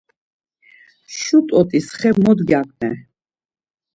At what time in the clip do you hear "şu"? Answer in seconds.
1.17-1.37